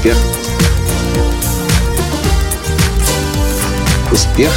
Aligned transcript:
Успех. 0.00 0.16
Успех. 4.10 4.50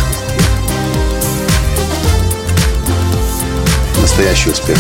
Настоящий 4.02 4.52
успех. 4.52 4.78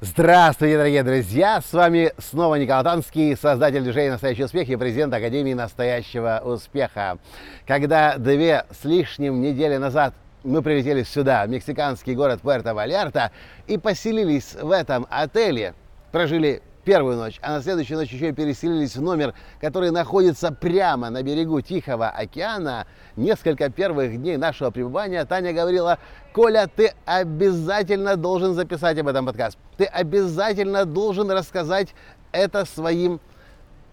Здравствуйте, 0.00 0.78
дорогие 0.78 1.02
друзья! 1.02 1.60
С 1.60 1.74
вами 1.74 2.14
снова 2.16 2.54
Николай 2.54 2.82
Танский, 2.82 3.36
создатель 3.36 3.82
движения 3.82 4.12
«Настоящий 4.12 4.44
успех» 4.44 4.66
и 4.66 4.76
президент 4.76 5.12
Академии 5.12 5.52
«Настоящего 5.52 6.40
успеха». 6.42 7.18
Когда 7.66 8.16
две 8.16 8.64
с 8.70 8.86
лишним 8.86 9.42
недели 9.42 9.76
назад 9.76 10.14
мы 10.44 10.62
прилетели 10.62 11.02
сюда, 11.02 11.44
в 11.44 11.50
мексиканский 11.50 12.14
город 12.14 12.40
Пуэрто-Вальярта, 12.42 13.32
и 13.66 13.76
поселились 13.76 14.54
в 14.54 14.70
этом 14.70 15.06
отеле, 15.10 15.74
прожили 16.10 16.62
первую 16.84 17.16
ночь, 17.16 17.38
а 17.42 17.52
на 17.52 17.62
следующую 17.62 17.98
ночь 17.98 18.10
еще 18.10 18.28
и 18.28 18.32
переселились 18.32 18.96
в 18.96 19.02
номер, 19.02 19.34
который 19.60 19.90
находится 19.90 20.52
прямо 20.52 21.10
на 21.10 21.22
берегу 21.22 21.60
Тихого 21.60 22.08
океана. 22.08 22.86
Несколько 23.16 23.70
первых 23.70 24.16
дней 24.20 24.36
нашего 24.36 24.70
пребывания 24.70 25.24
Таня 25.24 25.52
говорила, 25.52 25.98
Коля, 26.32 26.68
ты 26.74 26.92
обязательно 27.04 28.16
должен 28.16 28.54
записать 28.54 28.98
об 28.98 29.08
этом 29.08 29.26
подкаст. 29.26 29.58
Ты 29.76 29.84
обязательно 29.84 30.84
должен 30.84 31.30
рассказать 31.30 31.94
это 32.32 32.64
своим 32.64 33.20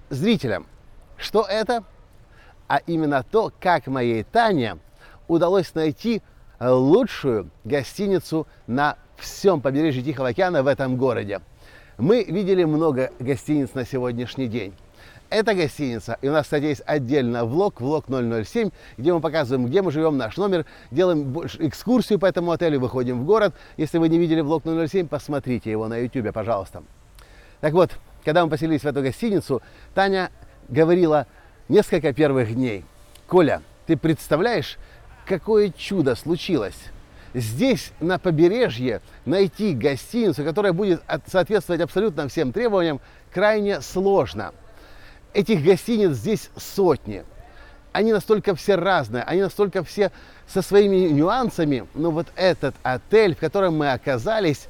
зрителям. 0.10 0.68
Что 1.18 1.44
это? 1.44 1.84
А 2.68 2.78
именно 2.86 3.24
то, 3.24 3.52
как 3.60 3.88
моей 3.88 4.24
Тане 4.24 4.78
удалось 5.28 5.74
найти 5.74 6.22
лучшую 6.60 7.50
гостиницу 7.64 8.48
на 8.68 8.98
всем 9.18 9.62
побережье 9.62 10.04
Тихого 10.04 10.30
океана 10.30 10.64
в 10.64 10.68
этом 10.68 10.98
городе. 10.98 11.42
Мы 11.98 12.24
видели 12.24 12.64
много 12.64 13.12
гостиниц 13.18 13.74
на 13.74 13.84
сегодняшний 13.84 14.48
день. 14.48 14.72
Это 15.32 15.56
гостиница, 15.56 16.20
и 16.22 16.30
у 16.30 16.32
нас, 16.32 16.44
кстати, 16.44 16.66
есть 16.66 16.84
отдельно 16.86 17.44
влог, 17.44 17.82
влог 17.82 18.06
007, 18.08 18.70
где 18.98 19.14
мы 19.14 19.20
показываем, 19.20 19.68
где 19.68 19.82
мы 19.82 19.92
живем, 19.92 20.16
наш 20.16 20.38
номер, 20.38 20.68
делаем 20.92 21.36
экскурсию 21.60 22.20
по 22.20 22.28
этому 22.28 22.52
отелю, 22.52 22.80
выходим 22.80 23.22
в 23.22 23.26
город. 23.26 23.56
Если 23.78 23.98
вы 23.98 24.10
не 24.10 24.20
видели 24.20 24.42
влог 24.42 24.64
007, 24.64 25.08
посмотрите 25.08 25.72
его 25.72 25.88
на 25.88 25.98
YouTube, 25.98 26.32
пожалуйста. 26.32 26.84
Так 27.62 27.74
вот, 27.74 27.98
когда 28.24 28.46
мы 28.46 28.52
поселились 28.52 28.82
в 28.82 28.88
эту 28.88 29.02
гостиницу, 29.02 29.64
Таня 29.96 30.30
говорила 30.70 31.26
несколько 31.68 32.14
первых 32.14 32.54
дней. 32.54 32.86
Коля, 33.26 33.64
ты 33.88 33.98
представляешь, 33.98 34.78
какое 35.26 35.70
чудо 35.70 36.14
случилось? 36.14 36.78
Здесь, 37.34 37.92
на 38.00 38.20
побережье, 38.20 39.02
найти 39.26 39.74
гостиницу, 39.74 40.44
которая 40.44 40.74
будет 40.74 41.02
соответствовать 41.28 41.82
абсолютно 41.82 42.28
всем 42.28 42.52
требованиям, 42.52 43.00
крайне 43.32 43.82
сложно. 43.82 44.54
Этих 45.34 45.64
гостиниц 45.64 46.12
здесь 46.12 46.50
сотни. 46.58 47.24
Они 47.92 48.14
настолько 48.14 48.56
все 48.56 48.76
разные, 48.76 49.24
они 49.24 49.42
настолько 49.42 49.84
все 49.84 50.12
со 50.48 50.62
своими 50.62 51.08
нюансами, 51.10 51.88
но 51.94 52.12
вот 52.12 52.28
этот 52.36 52.76
отель, 52.84 53.36
в 53.36 53.40
котором 53.40 53.78
мы 53.78 53.92
оказались, 53.92 54.68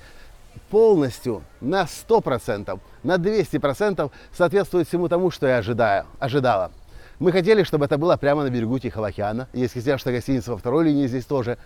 полностью 0.70 1.44
на 1.62 1.84
100%, 1.84 2.80
на 3.04 3.16
200% 3.16 4.12
соответствует 4.34 4.88
всему 4.88 5.08
тому, 5.08 5.32
что 5.32 5.48
я 5.48 5.58
ожидаю, 5.58 6.06
ожидала. 6.20 6.72
Мы 7.20 7.32
хотели, 7.32 7.64
чтобы 7.64 7.86
это 7.86 7.98
было 7.98 8.16
прямо 8.16 8.44
на 8.44 8.52
берегу 8.52 8.78
Тихого 8.78 9.08
океана. 9.08 9.48
Взять, 9.52 10.00
что 10.00 10.12
гостиница 10.12 10.52
во 10.52 10.58
второй 10.58 10.86
линии 10.86 11.08
здесь 11.08 11.26
тоже. 11.26 11.58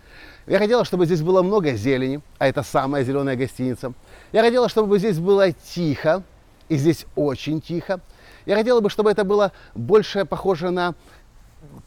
Я 0.47 0.59
хотела, 0.59 0.85
чтобы 0.85 1.05
здесь 1.05 1.21
было 1.21 1.41
много 1.41 1.73
зелени, 1.73 2.21
а 2.37 2.47
это 2.47 2.63
самая 2.63 3.03
зеленая 3.03 3.35
гостиница. 3.35 3.91
Я 4.31 4.43
хотела, 4.43 4.69
чтобы 4.69 4.97
здесь 4.97 5.19
было 5.19 5.51
тихо, 5.51 6.23
и 6.69 6.77
здесь 6.77 7.05
очень 7.17 7.59
тихо. 7.59 7.99
Я 8.45 8.55
хотела 8.55 8.79
бы, 8.79 8.89
чтобы 8.89 9.11
это 9.11 9.25
было 9.25 9.51
больше 9.75 10.23
похоже 10.23 10.69
на 10.69 10.95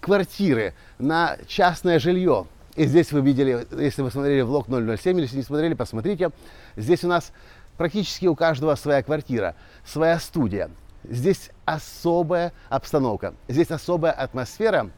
квартиры, 0.01 0.75
на 0.99 1.39
частное 1.47 1.99
жилье. 1.99 2.47
И 2.77 2.85
здесь 2.85 3.13
вы 3.13 3.23
видели, 3.23 3.67
если 3.79 4.03
вы 4.03 4.11
смотрели 4.11 4.43
влог 4.43 4.67
007, 4.69 5.17
или 5.17 5.23
если 5.23 5.39
не 5.39 5.43
смотрели, 5.43 5.73
посмотрите. 5.73 6.33
Здесь 6.77 7.03
у 7.03 7.09
нас 7.09 7.33
практически 7.79 8.27
у 8.27 8.35
каждого 8.35 8.75
своя 8.75 9.03
квартира, 9.03 9.55
своя 9.87 10.19
студия. 10.19 10.71
Здесь 11.05 11.51
особая 11.65 12.53
обстановка, 12.69 13.35
здесь 13.49 13.71
особая 13.71 14.13
атмосфера. 14.13 14.91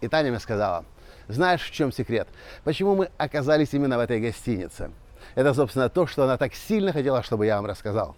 И 0.00 0.08
Таня 0.08 0.30
мне 0.30 0.40
сказала, 0.40 0.84
знаешь, 1.28 1.62
в 1.62 1.70
чем 1.70 1.92
секрет? 1.92 2.28
Почему 2.64 2.94
мы 2.94 3.10
оказались 3.18 3.74
именно 3.74 3.98
в 3.98 4.00
этой 4.00 4.20
гостинице? 4.20 4.90
Это, 5.34 5.52
собственно, 5.52 5.88
то, 5.88 6.06
что 6.06 6.24
она 6.24 6.36
так 6.36 6.54
сильно 6.54 6.92
хотела, 6.92 7.22
чтобы 7.22 7.46
я 7.46 7.56
вам 7.56 7.66
рассказал. 7.66 8.16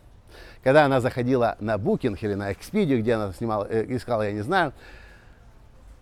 Когда 0.63 0.85
она 0.85 1.01
заходила 1.01 1.57
на 1.59 1.77
Booking 1.77 2.17
или 2.21 2.35
на 2.35 2.53
Expedia, 2.53 2.99
где 2.99 3.15
она 3.15 3.33
снимала, 3.33 3.67
э, 3.69 3.85
искала, 3.89 4.23
я 4.23 4.33
не 4.33 4.43
знаю, 4.43 4.73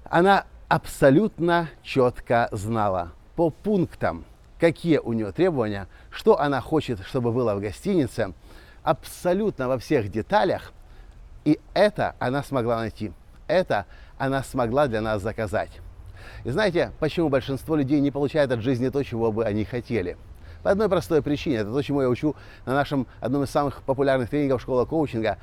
она 0.04 0.44
абсолютно 0.68 1.70
четко 1.82 2.48
знала 2.52 3.12
по 3.36 3.50
пунктам, 3.50 4.24
какие 4.60 4.98
у 4.98 5.12
нее 5.12 5.32
требования, 5.32 5.86
что 6.10 6.38
она 6.38 6.60
хочет, 6.60 7.00
чтобы 7.06 7.32
было 7.32 7.54
в 7.54 7.60
гостинице, 7.60 8.34
абсолютно 8.82 9.68
во 9.68 9.78
всех 9.78 10.10
деталях, 10.10 10.72
и 11.48 11.58
это 11.72 12.14
она 12.18 12.42
смогла 12.42 12.76
найти. 12.76 13.10
Это 13.46 13.86
она 14.18 14.42
смогла 14.42 14.86
для 14.86 15.00
нас 15.00 15.22
заказать. 15.22 15.70
И 16.44 16.50
знаете, 16.50 16.92
почему 17.00 17.30
большинство 17.30 17.74
людей 17.74 18.00
не 18.00 18.10
получает 18.10 18.52
от 18.52 18.60
жизни 18.60 18.90
то, 18.90 19.02
чего 19.02 19.32
бы 19.32 19.46
они 19.46 19.64
хотели? 19.64 20.18
По 20.62 20.72
одной 20.72 20.90
простой 20.90 21.22
причине. 21.22 21.56
Это 21.56 21.72
то, 21.72 21.80
чему 21.80 22.02
я 22.02 22.10
учу 22.10 22.36
на 22.66 22.74
нашем 22.74 23.06
одном 23.22 23.44
из 23.44 23.50
самых 23.50 23.80
популярных 23.80 24.28
тренингов 24.28 24.60
школа 24.60 24.84
коучинга. 24.84 25.38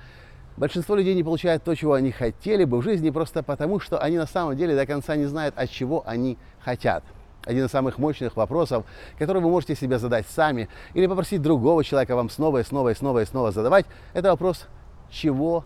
Большинство 0.57 0.95
людей 0.95 1.15
не 1.15 1.23
получает 1.23 1.63
то, 1.63 1.73
чего 1.73 1.93
они 1.93 2.11
хотели 2.11 2.65
бы 2.65 2.77
в 2.77 2.83
жизни, 2.83 3.09
просто 3.09 3.41
потому, 3.41 3.79
что 3.79 3.99
они 3.99 4.17
на 4.17 4.27
самом 4.27 4.55
деле 4.55 4.75
до 4.75 4.85
конца 4.85 5.15
не 5.15 5.25
знают, 5.25 5.57
от 5.57 5.71
чего 5.71 6.03
они 6.05 6.37
хотят. 6.59 7.03
Один 7.45 7.65
из 7.65 7.71
самых 7.71 7.97
мощных 7.97 8.35
вопросов, 8.35 8.85
который 9.17 9.41
вы 9.41 9.49
можете 9.49 9.73
себе 9.73 9.97
задать 9.97 10.27
сами 10.27 10.69
или 10.93 11.07
попросить 11.07 11.41
другого 11.41 11.83
человека 11.83 12.15
вам 12.15 12.29
снова 12.29 12.59
и 12.59 12.63
снова 12.63 12.89
и 12.89 12.93
снова 12.93 13.23
и 13.23 13.25
снова 13.25 13.51
задавать, 13.51 13.87
это 14.13 14.29
вопрос, 14.29 14.67
чего 15.09 15.65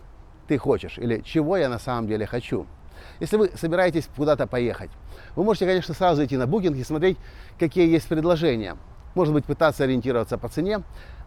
ты 0.50 0.58
хочешь 0.58 0.98
или 0.98 1.20
чего 1.20 1.56
я 1.56 1.68
на 1.68 1.78
самом 1.78 2.08
деле 2.08 2.26
хочу. 2.26 2.66
Если 3.20 3.36
вы 3.36 3.52
собираетесь 3.54 4.08
куда-то 4.16 4.48
поехать, 4.48 4.90
вы 5.36 5.44
можете, 5.44 5.64
конечно, 5.64 5.94
сразу 5.94 6.16
зайти 6.16 6.36
на 6.36 6.42
Booking 6.42 6.76
и 6.76 6.82
смотреть, 6.82 7.18
какие 7.56 7.88
есть 7.88 8.08
предложения. 8.08 8.76
Может 9.14 9.32
быть, 9.32 9.44
пытаться 9.44 9.84
ориентироваться 9.84 10.38
по 10.38 10.48
цене, 10.48 10.82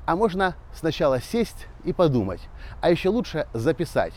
а 0.06 0.17
можно 0.17 0.56
сначала 0.73 1.22
сесть 1.22 1.67
и 1.85 1.94
подумать. 1.94 2.41
А 2.81 2.91
еще 2.91 3.07
лучше 3.07 3.47
записать 3.53 4.13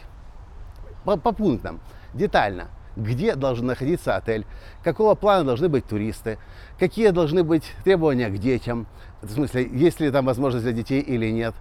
по, 1.05 1.17
по 1.17 1.31
пунктам, 1.31 1.81
детально, 2.13 2.67
где 2.97 3.37
должен 3.37 3.67
находиться 3.67 4.17
отель, 4.17 4.45
какого 4.83 5.15
плана 5.15 5.45
должны 5.45 5.69
быть 5.69 5.87
туристы, 5.87 6.39
какие 6.81 7.11
должны 7.11 7.45
быть 7.45 7.71
требования 7.85 8.29
к 8.29 8.39
детям, 8.39 8.89
в 9.23 9.31
смысле, 9.31 9.69
есть 9.69 10.01
ли 10.01 10.11
там 10.11 10.27
возможность 10.27 10.65
для 10.65 10.73
детей 10.73 11.01
или 11.01 11.31
нет, 11.31 11.55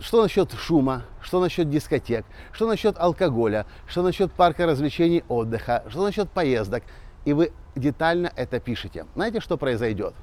что 0.00 0.22
насчет 0.22 0.52
шума, 0.52 1.04
что 1.20 1.40
насчет 1.40 1.70
дискотек, 1.70 2.24
что 2.52 2.66
насчет 2.66 2.98
алкоголя, 2.98 3.66
что 3.86 4.02
насчет 4.02 4.32
парка 4.32 4.66
развлечений 4.66 5.24
отдыха, 5.28 5.84
что 5.88 6.04
насчет 6.04 6.30
поездок. 6.30 6.82
И 7.24 7.32
вы 7.32 7.52
детально 7.74 8.32
это 8.36 8.60
пишете. 8.60 9.06
Знаете, 9.14 9.40
что 9.40 9.56
произойдет? 9.56 10.14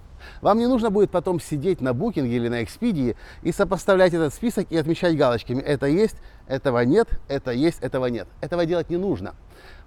Вам 0.41 0.57
не 0.57 0.67
нужно 0.67 0.89
будет 0.89 1.11
потом 1.11 1.39
сидеть 1.39 1.81
на 1.81 1.93
букинге 1.93 2.37
или 2.37 2.47
на 2.47 2.63
экспедии 2.63 3.17
и 3.41 3.51
сопоставлять 3.51 4.13
этот 4.13 4.33
список 4.33 4.67
и 4.69 4.77
отмечать 4.77 5.17
галочками. 5.17 5.61
Это 5.61 5.87
есть, 5.87 6.15
этого 6.47 6.79
нет, 6.79 7.09
это 7.27 7.51
есть, 7.51 7.79
этого 7.81 8.05
нет. 8.05 8.27
Этого 8.41 8.65
делать 8.65 8.89
не 8.89 8.97
нужно. 8.97 9.35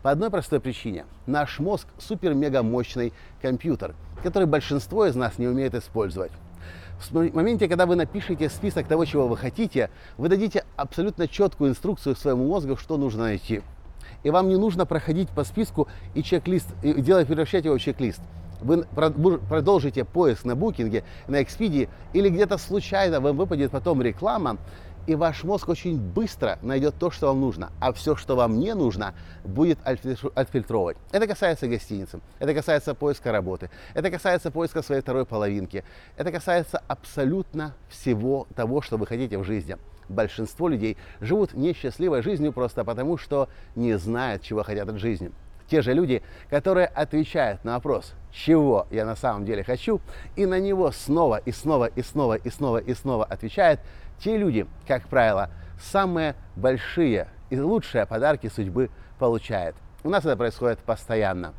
По 0.03 0.11
одной 0.11 0.31
простой 0.31 0.61
причине. 0.61 1.07
Наш 1.27 1.59
мозг 1.59 1.87
супер-мега 1.99 2.63
мощный 2.63 3.13
компьютер, 3.41 3.95
который 4.23 4.47
большинство 4.47 5.07
из 5.07 5.17
нас 5.17 5.39
не 5.39 5.47
умеет 5.47 5.75
использовать. 5.75 6.33
В 7.11 7.35
моменте, 7.35 7.69
когда 7.69 7.87
вы 7.87 7.95
напишете 7.95 8.49
список 8.49 8.87
того, 8.87 9.05
чего 9.05 9.29
вы 9.29 9.37
хотите, 9.37 9.91
вы 10.17 10.29
дадите 10.29 10.65
абсолютно 10.77 11.29
четкую 11.29 11.71
инструкцию 11.71 12.17
своему 12.17 12.49
мозгу, 12.49 12.77
что 12.77 12.97
нужно 12.97 13.25
найти. 13.25 13.63
И 14.23 14.31
вам 14.31 14.49
не 14.49 14.57
нужно 14.57 14.87
проходить 14.87 15.29
по 15.29 15.45
списку 15.45 15.89
и 16.15 16.23
чек-лист, 16.23 16.69
и 16.83 16.95
делать, 16.95 17.27
превращать 17.27 17.65
его 17.65 17.77
в 17.77 17.81
чек-лист. 17.81 18.21
Вы 18.63 18.85
продолжите 18.85 20.05
поиск 20.05 20.45
на 20.45 20.57
букинге, 20.57 21.05
на 21.29 21.43
Expedia, 21.43 21.89
или 22.15 22.31
где-то 22.31 22.57
случайно 22.57 23.21
вам 23.21 23.37
выпадет 23.37 23.71
потом 23.71 24.01
реклама, 24.01 24.57
и 25.07 25.15
ваш 25.15 25.45
мозг 25.45 25.69
очень 25.69 25.99
быстро 25.99 26.59
найдет 26.63 26.97
то, 26.99 27.11
что 27.11 27.29
вам 27.29 27.41
нужно, 27.41 27.71
а 27.81 27.93
все, 27.93 28.17
что 28.17 28.37
вам 28.37 28.59
не 28.59 28.75
нужно, 28.75 29.15
будет 29.45 29.79
отфильтровывать. 30.35 30.97
Это 31.13 31.27
касается 31.27 31.69
гостиницы, 31.69 32.21
это 32.39 32.55
касается 32.55 32.95
поиска 32.95 33.33
работы, 33.33 33.71
это 33.95 34.11
касается 34.11 34.51
поиска 34.51 34.83
своей 34.83 35.03
второй 35.03 35.25
половинки, 35.27 35.85
это 36.17 36.33
касается 36.33 36.83
абсолютно 36.89 37.75
всего 37.89 38.47
того, 38.55 38.83
что 38.83 38.97
вы 38.97 39.07
хотите 39.07 39.39
в 39.39 39.45
жизни. 39.45 39.77
Большинство 40.09 40.69
людей 40.69 40.97
живут 41.21 41.55
несчастливой 41.55 42.23
жизнью 42.23 42.53
просто 42.53 42.85
потому, 42.85 43.19
что 43.19 43.49
не 43.75 43.99
знают, 43.99 44.43
чего 44.43 44.63
хотят 44.63 44.89
от 44.89 44.99
жизни. 44.99 45.33
Те 45.69 45.83
же 45.83 45.93
люди, 45.93 46.23
которые 46.49 46.87
отвечают 46.87 47.65
на 47.65 47.75
вопрос, 47.75 48.15
чего 48.31 48.87
я 48.91 49.05
на 49.05 49.17
самом 49.17 49.45
деле 49.45 49.65
хочу, 49.65 50.01
и 50.37 50.47
на 50.47 50.61
него 50.61 50.93
снова 50.93 51.39
и 51.39 51.53
снова 51.53 51.87
и 51.87 52.03
снова 52.03 52.35
и 52.35 52.51
снова 52.51 52.79
и 52.79 52.95
снова 52.95 53.25
отвечают, 53.25 53.81
те 54.19 54.37
люди, 54.37 54.67
как 54.87 55.09
правило, 55.09 55.51
самые 55.81 56.35
большие 56.55 57.29
и 57.51 57.59
лучшие 57.59 58.07
подарки 58.07 58.49
судьбы 58.49 58.91
получает. 59.19 59.75
У 60.05 60.11
нас 60.11 60.25
это 60.25 60.37
происходит 60.37 60.79
постоянно. 60.81 61.53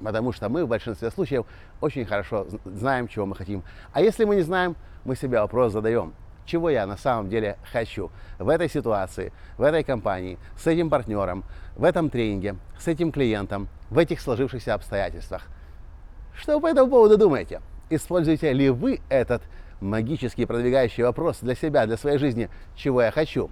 Потому 0.00 0.32
что 0.32 0.48
мы 0.48 0.64
в 0.64 0.68
большинстве 0.68 1.10
случаев 1.10 1.46
очень 1.80 2.04
хорошо 2.04 2.46
знаем, 2.64 3.06
чего 3.06 3.26
мы 3.26 3.36
хотим. 3.36 3.62
А 3.92 4.00
если 4.00 4.24
мы 4.24 4.36
не 4.36 4.42
знаем, 4.42 4.74
мы 5.04 5.14
себе 5.14 5.40
вопрос 5.40 5.72
задаем. 5.72 6.14
Чего 6.44 6.70
я 6.70 6.86
на 6.86 6.96
самом 6.96 7.28
деле 7.28 7.56
хочу 7.70 8.10
в 8.38 8.48
этой 8.48 8.68
ситуации, 8.68 9.32
в 9.58 9.62
этой 9.62 9.84
компании, 9.84 10.38
с 10.56 10.66
этим 10.66 10.90
партнером, 10.90 11.44
в 11.76 11.84
этом 11.84 12.10
тренинге, 12.10 12.56
с 12.78 12.88
этим 12.88 13.12
клиентом, 13.12 13.68
в 13.90 13.98
этих 13.98 14.20
сложившихся 14.20 14.74
обстоятельствах. 14.74 15.42
Что 16.34 16.56
вы 16.56 16.62
по 16.62 16.66
этому 16.66 16.90
поводу 16.90 17.16
думаете? 17.16 17.60
Используете 17.90 18.52
ли 18.52 18.70
вы 18.70 19.00
этот 19.08 19.42
магический 19.80 20.46
продвигающий 20.46 21.04
вопрос 21.04 21.38
для 21.40 21.54
себя, 21.54 21.86
для 21.86 21.96
своей 21.96 22.18
жизни, 22.18 22.48
чего 22.74 23.02
я 23.02 23.10
хочу? 23.10 23.50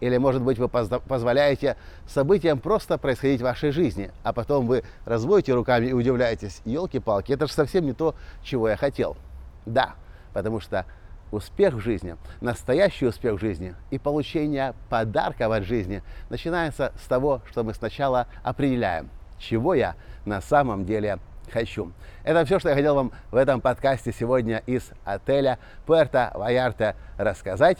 Или, 0.00 0.16
может 0.16 0.42
быть, 0.42 0.58
вы 0.58 0.68
позволяете 0.68 1.76
событиям 2.08 2.58
просто 2.58 2.98
происходить 2.98 3.40
в 3.40 3.44
вашей 3.44 3.70
жизни, 3.70 4.10
а 4.24 4.32
потом 4.32 4.66
вы 4.66 4.82
разводите 5.04 5.54
руками 5.54 5.86
и 5.86 5.92
удивляетесь, 5.92 6.60
елки-палки, 6.64 7.32
это 7.32 7.46
же 7.46 7.52
совсем 7.52 7.86
не 7.86 7.92
то, 7.92 8.14
чего 8.42 8.68
я 8.68 8.76
хотел. 8.76 9.16
Да, 9.64 9.94
потому 10.32 10.58
что 10.58 10.86
успех 11.32 11.74
в 11.74 11.80
жизни, 11.80 12.16
настоящий 12.40 13.06
успех 13.06 13.34
в 13.34 13.40
жизни 13.40 13.74
и 13.90 13.98
получение 13.98 14.74
подарков 14.88 15.50
от 15.50 15.64
жизни 15.64 16.02
начинается 16.30 16.92
с 17.02 17.08
того, 17.08 17.42
что 17.50 17.64
мы 17.64 17.74
сначала 17.74 18.28
определяем, 18.44 19.10
чего 19.38 19.74
я 19.74 19.96
на 20.24 20.40
самом 20.40 20.84
деле 20.84 21.18
хочу. 21.50 21.92
Это 22.22 22.44
все, 22.44 22.58
что 22.58 22.68
я 22.68 22.74
хотел 22.74 22.94
вам 22.94 23.12
в 23.30 23.36
этом 23.36 23.60
подкасте 23.60 24.12
сегодня 24.12 24.62
из 24.66 24.92
отеля 25.04 25.58
Пуэрто 25.86 26.30
Ваярте 26.34 26.94
рассказать. 27.18 27.78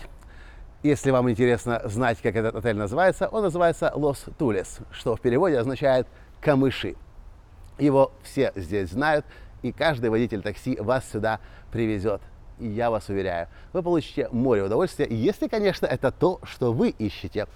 Если 0.82 1.12
вам 1.12 1.30
интересно 1.30 1.80
знать, 1.84 2.20
как 2.20 2.34
этот 2.34 2.56
отель 2.56 2.76
называется, 2.76 3.28
он 3.28 3.42
называется 3.42 3.92
Лос 3.94 4.24
Тулес, 4.36 4.80
что 4.90 5.14
в 5.14 5.20
переводе 5.20 5.58
означает 5.58 6.08
«камыши». 6.40 6.96
Его 7.78 8.12
все 8.24 8.52
здесь 8.56 8.90
знают, 8.90 9.24
и 9.62 9.70
каждый 9.70 10.10
водитель 10.10 10.42
такси 10.42 10.76
вас 10.80 11.08
сюда 11.08 11.38
привезет. 11.70 12.20
И 12.58 12.66
я 12.68 12.90
вас 12.90 13.08
уверяю, 13.08 13.48
вы 13.72 13.82
получите 13.82 14.28
море 14.30 14.62
удовольствия, 14.62 15.06
если, 15.08 15.48
конечно, 15.48 15.86
это 15.86 16.10
то, 16.10 16.40
что 16.44 16.72
вы 16.72 16.90
ищете, 16.90 17.46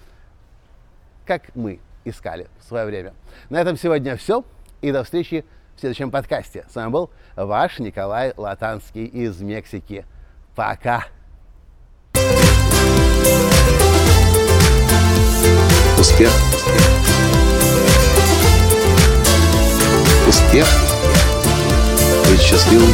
как 1.25 1.55
мы 1.55 1.79
искали 2.05 2.47
в 2.59 2.67
свое 2.67 2.85
время. 2.85 3.13
На 3.49 3.61
этом 3.61 3.77
сегодня 3.77 4.15
все, 4.17 4.43
и 4.81 4.91
до 4.91 5.03
встречи 5.03 5.45
в 5.75 5.79
следующем 5.79 6.11
подкасте. 6.11 6.65
С 6.69 6.75
вами 6.75 6.89
был 6.89 7.09
ваш 7.35 7.79
Николай 7.79 8.33
Латанский 8.35 9.05
из 9.05 9.39
Мексики. 9.41 10.05
Пока! 10.55 11.05
Успех. 15.99 16.31
Успех. 20.27 20.67
Быть 22.29 22.41
счастливым, 22.41 22.93